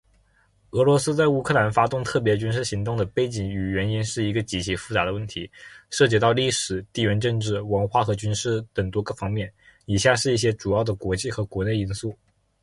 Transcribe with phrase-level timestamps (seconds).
[0.71, 5.47] 俄罗斯在乌克兰发动特别军事行动的背景与原因是一个极其复杂的问题，
[5.91, 9.53] 涉及到历史、地缘政治、文化和军事等多个方面。
[9.85, 12.17] 以下是一些主要的国际和国内因素：